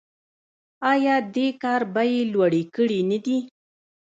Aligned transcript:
آیا 0.91 1.15
دې 1.35 1.47
کار 1.61 1.81
بیې 1.95 2.19
لوړې 2.33 2.63
کړې 2.75 2.99
نه 3.11 3.17
دي؟ 3.25 3.37